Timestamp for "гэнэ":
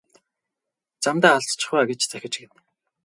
2.39-2.59